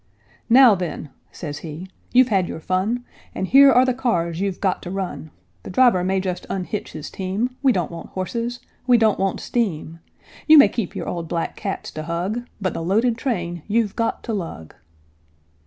"Now, 0.49 0.73
then," 0.73 1.11
says 1.31 1.59
he, 1.59 1.87
"you've 2.11 2.29
had 2.29 2.47
your 2.47 2.59
fun, 2.59 3.05
And 3.35 3.45
here 3.47 3.71
are 3.71 3.85
the 3.85 3.93
cars 3.93 4.39
you've 4.41 4.59
got 4.59 4.81
to 4.81 4.89
run. 4.89 5.29
The 5.61 5.69
driver 5.69 6.03
may 6.03 6.19
just 6.19 6.47
unhitch 6.49 6.93
his 6.93 7.11
team, 7.11 7.55
We 7.61 7.71
don't 7.71 7.91
want 7.91 8.09
horses, 8.09 8.61
we 8.87 8.97
don't 8.97 9.19
want 9.19 9.39
steam 9.39 9.99
You 10.47 10.57
may 10.57 10.69
keep 10.69 10.95
your 10.95 11.07
old 11.07 11.27
black 11.27 11.55
cats 11.55 11.91
to 11.91 12.01
hug, 12.01 12.47
But 12.59 12.73
the 12.73 12.81
loaded 12.81 13.15
train 13.15 13.61
you've 13.67 13.95
got 13.95 14.23
to 14.23 14.33
lug." 14.33 14.73